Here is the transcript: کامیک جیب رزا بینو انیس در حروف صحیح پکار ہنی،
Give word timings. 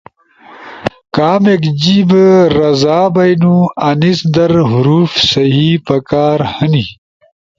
کامیک 1.15 1.63
جیب 1.81 2.09
رزا 2.55 2.99
بینو 3.15 3.57
انیس 3.89 4.19
در 4.33 4.51
حروف 4.71 5.11
صحیح 5.31 5.73
پکار 5.87 6.39
ہنی، 6.55 6.85